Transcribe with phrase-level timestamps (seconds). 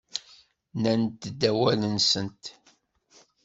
[0.75, 2.43] Nnant-d awal-nsent.